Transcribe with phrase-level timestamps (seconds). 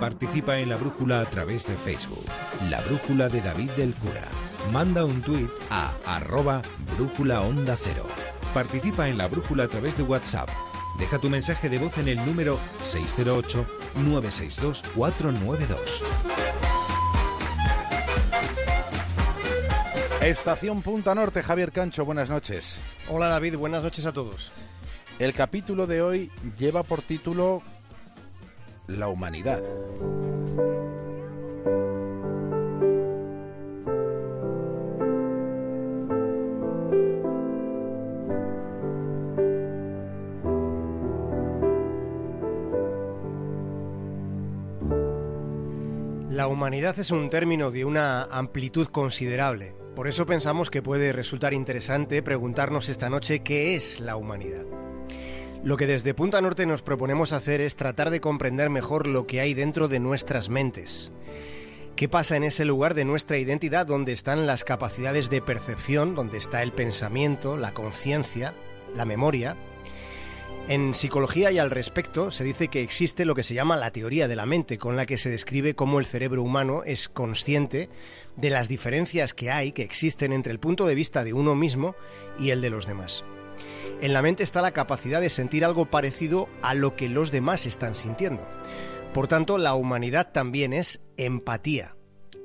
[0.00, 2.24] Participa en la brújula a través de Facebook.
[2.70, 4.22] La brújula de David del Cura.
[4.72, 6.62] Manda un tuit a arroba
[6.96, 8.06] brújula onda cero.
[8.54, 10.48] Participa en la brújula a través de WhatsApp.
[11.00, 12.60] Deja tu mensaje de voz en el número
[13.96, 16.02] 608-962-492.
[20.20, 22.80] Estación Punta Norte, Javier Cancho, buenas noches.
[23.08, 24.52] Hola David, buenas noches a todos.
[25.18, 27.62] El capítulo de hoy lleva por título
[28.88, 29.62] La humanidad.
[46.30, 49.74] La humanidad es un término de una amplitud considerable.
[49.94, 54.77] Por eso pensamos que puede resultar interesante preguntarnos esta noche qué es la humanidad.
[55.64, 59.40] Lo que desde Punta Norte nos proponemos hacer es tratar de comprender mejor lo que
[59.40, 61.10] hay dentro de nuestras mentes.
[61.96, 66.38] ¿Qué pasa en ese lugar de nuestra identidad donde están las capacidades de percepción, donde
[66.38, 68.54] está el pensamiento, la conciencia,
[68.94, 69.56] la memoria?
[70.68, 74.28] En psicología y al respecto se dice que existe lo que se llama la teoría
[74.28, 77.88] de la mente, con la que se describe cómo el cerebro humano es consciente
[78.36, 81.96] de las diferencias que hay, que existen entre el punto de vista de uno mismo
[82.38, 83.24] y el de los demás.
[84.00, 87.66] En la mente está la capacidad de sentir algo parecido a lo que los demás
[87.66, 88.46] están sintiendo.
[89.12, 91.96] Por tanto, la humanidad también es empatía.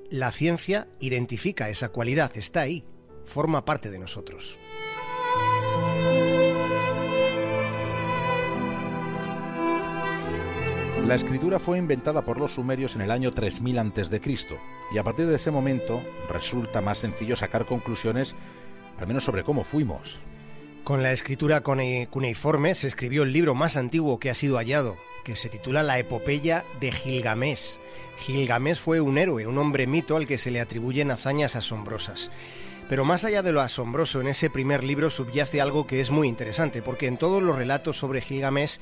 [0.10, 2.86] La ciencia identifica esa cualidad, está ahí,
[3.26, 4.58] forma parte de nosotros.
[11.06, 14.22] La escritura fue inventada por los sumerios en el año 3000 a.C.
[14.92, 18.36] y a partir de ese momento resulta más sencillo sacar conclusiones,
[18.98, 20.20] al menos sobre cómo fuimos.
[20.84, 25.38] Con la escritura cuneiforme se escribió el libro más antiguo que ha sido hallado, que
[25.38, 27.78] se titula La epopeya de Gilgamesh.
[28.20, 32.32] Gilgamesh fue un héroe, un hombre mito al que se le atribuyen hazañas asombrosas.
[32.90, 36.28] Pero más allá de lo asombroso, en ese primer libro subyace algo que es muy
[36.28, 38.80] interesante, porque en todos los relatos sobre Gilgamesh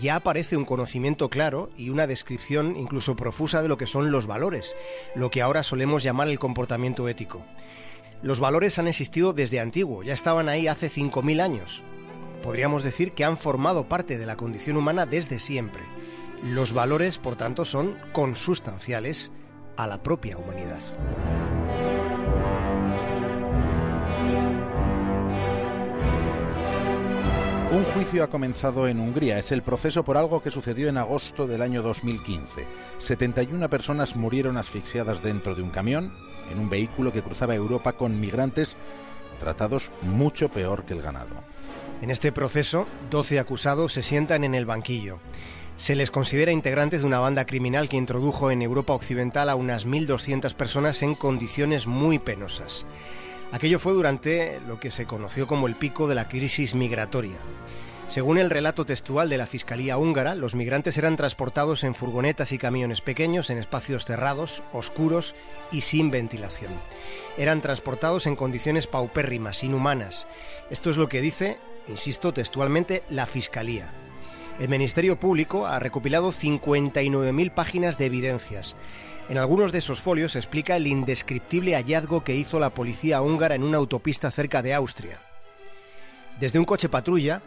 [0.00, 4.28] ya aparece un conocimiento claro y una descripción incluso profusa de lo que son los
[4.28, 4.76] valores,
[5.16, 7.44] lo que ahora solemos llamar el comportamiento ético.
[8.22, 11.82] Los valores han existido desde antiguo, ya estaban ahí hace 5.000 años.
[12.42, 15.82] Podríamos decir que han formado parte de la condición humana desde siempre.
[16.42, 19.30] Los valores, por tanto, son consustanciales
[19.76, 20.80] a la propia humanidad.
[27.72, 29.38] Un juicio ha comenzado en Hungría.
[29.38, 32.66] Es el proceso por algo que sucedió en agosto del año 2015.
[32.98, 36.12] 71 personas murieron asfixiadas dentro de un camión
[36.50, 38.76] en un vehículo que cruzaba Europa con migrantes
[39.38, 41.44] tratados mucho peor que el ganado.
[42.02, 45.20] En este proceso, 12 acusados se sientan en el banquillo.
[45.76, 49.86] Se les considera integrantes de una banda criminal que introdujo en Europa Occidental a unas
[49.86, 52.84] 1.200 personas en condiciones muy penosas.
[53.52, 57.36] Aquello fue durante lo que se conoció como el pico de la crisis migratoria.
[58.06, 62.58] Según el relato textual de la Fiscalía húngara, los migrantes eran transportados en furgonetas y
[62.58, 65.34] camiones pequeños en espacios cerrados, oscuros
[65.70, 66.72] y sin ventilación.
[67.38, 70.26] Eran transportados en condiciones paupérrimas, inhumanas.
[70.70, 73.92] Esto es lo que dice, insisto textualmente, la Fiscalía.
[74.58, 78.76] El Ministerio Público ha recopilado 59.000 páginas de evidencias.
[79.30, 83.54] En algunos de esos folios se explica el indescriptible hallazgo que hizo la policía húngara
[83.54, 85.20] en una autopista cerca de Austria.
[86.40, 87.40] Desde un coche patrulla,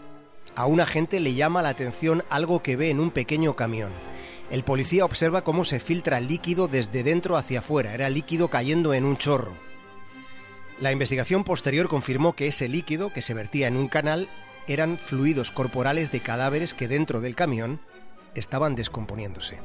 [0.56, 3.92] a un agente le llama la atención algo que ve en un pequeño camión.
[4.50, 7.94] El policía observa cómo se filtra líquido desde dentro hacia afuera.
[7.94, 9.52] Era líquido cayendo en un chorro.
[10.80, 14.30] La investigación posterior confirmó que ese líquido, que se vertía en un canal,
[14.70, 17.82] eran fluidos corporales de cadáveres que dentro del camión
[18.36, 19.60] estaban descomponiéndose.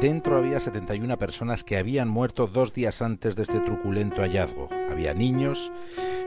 [0.00, 4.68] Dentro había 71 personas que habían muerto dos días antes de este truculento hallazgo.
[4.90, 5.72] Había niños,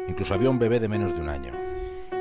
[0.07, 1.53] incluso había un bebé de menos de un año.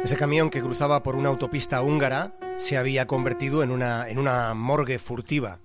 [0.05, 4.53] Ese camión que cruzaba por una autopista húngara se había convertido en una, en una
[4.53, 5.61] morgue furtiva.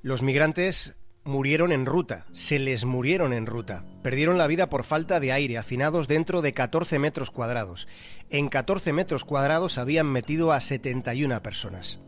[0.00, 0.94] Los migrantes
[1.24, 3.84] murieron en ruta, se les murieron en ruta.
[4.04, 7.88] Perdieron la vida por falta de aire, hacinados dentro de 14 metros cuadrados.
[8.30, 11.98] En 14 metros cuadrados habían metido a 71 personas.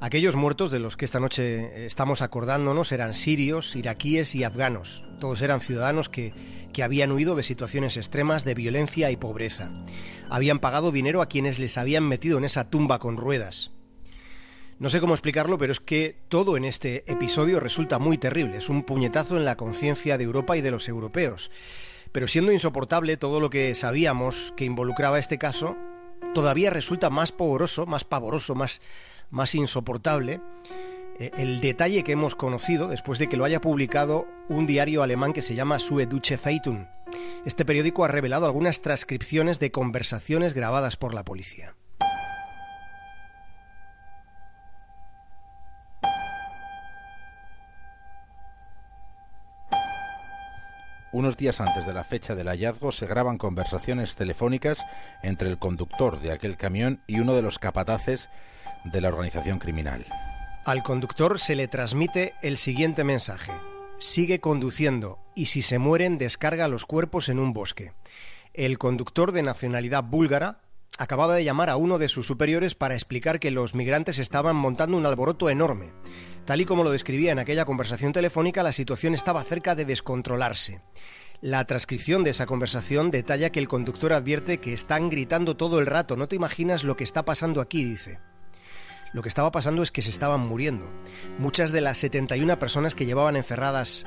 [0.00, 5.02] Aquellos muertos de los que esta noche estamos acordándonos eran sirios, iraquíes y afganos.
[5.18, 6.32] Todos eran ciudadanos que,
[6.72, 9.72] que, habían huido de situaciones extremas de violencia y pobreza.
[10.30, 13.72] Habían pagado dinero a quienes les habían metido en esa tumba con ruedas.
[14.78, 18.58] No sé cómo explicarlo, pero es que todo en este episodio resulta muy terrible.
[18.58, 21.50] Es un puñetazo en la conciencia de Europa y de los europeos.
[22.12, 25.76] Pero siendo insoportable todo lo que sabíamos que involucraba este caso,
[26.34, 28.80] todavía resulta más pavoroso, más pavoroso, más,
[29.30, 30.40] más insoportable
[31.18, 35.32] eh, el detalle que hemos conocido después de que lo haya publicado un diario alemán
[35.32, 36.86] que se llama Sueduche Zeitung.
[37.44, 41.74] Este periódico ha revelado algunas transcripciones de conversaciones grabadas por la policía.
[51.10, 54.84] Unos días antes de la fecha del hallazgo se graban conversaciones telefónicas
[55.22, 58.28] entre el conductor de aquel camión y uno de los capataces
[58.84, 60.04] de la organización criminal.
[60.64, 63.52] Al conductor se le transmite el siguiente mensaje.
[63.98, 67.92] Sigue conduciendo y si se mueren descarga los cuerpos en un bosque.
[68.54, 70.60] El conductor de nacionalidad búlgara
[70.98, 74.96] acababa de llamar a uno de sus superiores para explicar que los migrantes estaban montando
[74.96, 75.92] un alboroto enorme.
[76.44, 80.80] Tal y como lo describía en aquella conversación telefónica, la situación estaba cerca de descontrolarse.
[81.40, 85.86] La transcripción de esa conversación detalla que el conductor advierte que están gritando todo el
[85.86, 86.16] rato.
[86.16, 88.18] No te imaginas lo que está pasando aquí, dice.
[89.12, 90.90] Lo que estaba pasando es que se estaban muriendo.
[91.38, 94.06] Muchas de las 71 personas que llevaban encerradas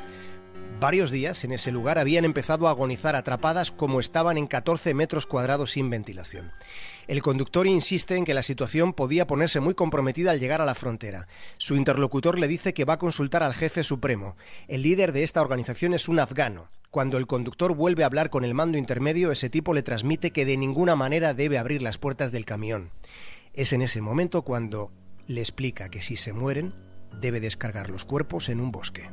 [0.81, 5.27] varios días en ese lugar habían empezado a agonizar atrapadas como estaban en 14 metros
[5.27, 6.51] cuadrados sin ventilación.
[7.07, 10.73] El conductor insiste en que la situación podía ponerse muy comprometida al llegar a la
[10.73, 11.27] frontera.
[11.57, 14.35] Su interlocutor le dice que va a consultar al jefe supremo.
[14.67, 16.69] El líder de esta organización es un afgano.
[16.89, 20.45] Cuando el conductor vuelve a hablar con el mando intermedio, ese tipo le transmite que
[20.45, 22.89] de ninguna manera debe abrir las puertas del camión.
[23.53, 24.93] Es en ese momento cuando
[25.27, 26.73] le explica que si se mueren,
[27.19, 29.09] debe descargar los cuerpos en un bosque.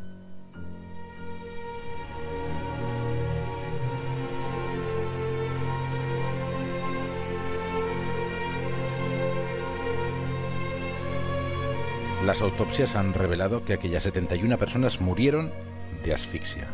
[12.25, 15.53] Las autopsias han revelado que aquellas 71 personas murieron
[16.05, 16.69] de asfixia.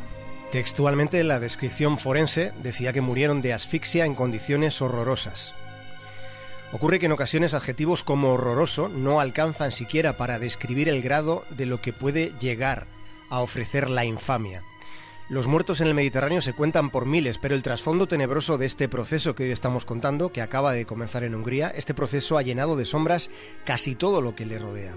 [0.50, 5.54] Textualmente la descripción forense decía que murieron de asfixia en condiciones horrorosas.
[6.74, 11.66] Ocurre que en ocasiones adjetivos como horroroso no alcanzan siquiera para describir el grado de
[11.66, 12.88] lo que puede llegar
[13.30, 14.64] a ofrecer la infamia.
[15.28, 18.88] Los muertos en el Mediterráneo se cuentan por miles, pero el trasfondo tenebroso de este
[18.88, 22.74] proceso que hoy estamos contando, que acaba de comenzar en Hungría, este proceso ha llenado
[22.74, 23.30] de sombras
[23.64, 24.96] casi todo lo que le rodea.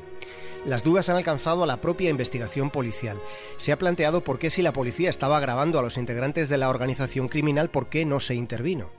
[0.66, 3.22] Las dudas han alcanzado a la propia investigación policial.
[3.58, 6.70] Se ha planteado por qué si la policía estaba grabando a los integrantes de la
[6.70, 8.97] organización criminal, por qué no se intervino.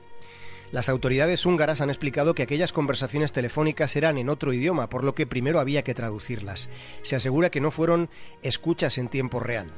[0.70, 5.15] Las autoridades húngaras han explicado que aquellas conversaciones telefónicas eran en otro idioma, por lo
[5.15, 6.69] que primero había que traducirlas.
[7.03, 8.11] Se asegura que no fueron
[8.43, 9.73] escuchas en tiempo real.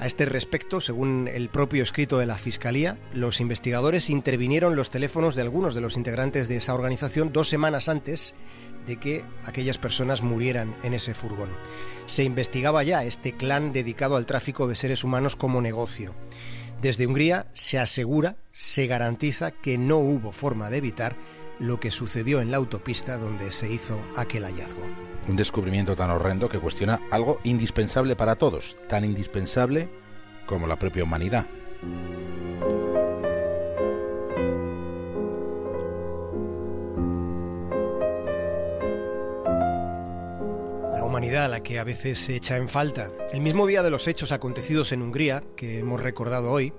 [0.00, 5.36] A este respecto, según el propio escrito de la Fiscalía, los investigadores intervinieron los teléfonos
[5.36, 8.34] de algunos de los integrantes de esa organización dos semanas antes
[8.86, 11.50] de que aquellas personas murieran en ese furgón.
[12.06, 16.16] Se investigaba ya este clan dedicado al tráfico de seres humanos como negocio.
[16.82, 21.14] Desde Hungría se asegura, se garantiza que no hubo forma de evitar
[21.60, 24.82] lo que sucedió en la autopista donde se hizo aquel hallazgo.
[25.28, 29.90] Un descubrimiento tan horrendo que cuestiona algo indispensable para todos, tan indispensable
[30.44, 31.46] como la propia humanidad.
[41.22, 43.12] Humanidad la que a veces se echa en falta.
[43.32, 46.72] El mismo día de los hechos acontecidos en Hungría, que hemos recordado hoy,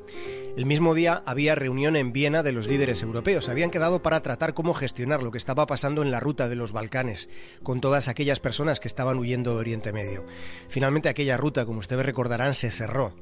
[0.57, 3.47] el mismo día había reunión en Viena de los líderes europeos.
[3.47, 6.73] Habían quedado para tratar cómo gestionar lo que estaba pasando en la ruta de los
[6.73, 7.29] Balcanes,
[7.63, 10.25] con todas aquellas personas que estaban huyendo de Oriente Medio.
[10.67, 13.15] Finalmente aquella ruta, como ustedes recordarán, se cerró.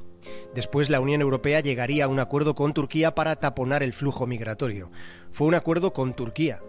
[0.55, 4.91] Después la Unión Europea llegaría a un acuerdo con Turquía para taponar el flujo migratorio.
[5.31, 6.61] Fue un acuerdo con Turquía,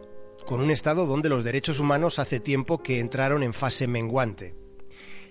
[0.44, 4.54] con un Estado donde los derechos humanos hace tiempo que entraron en fase menguante.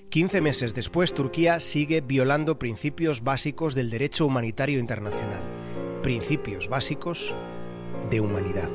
[0.09, 5.41] 15 meses después, Turquía sigue violando principios básicos del derecho humanitario internacional,
[6.01, 7.33] principios básicos
[8.09, 8.69] de humanidad.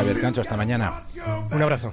[0.00, 1.04] Javier Cancho, hasta mañana.
[1.50, 1.92] Un abrazo.